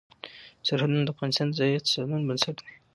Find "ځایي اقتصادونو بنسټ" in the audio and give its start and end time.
1.59-2.55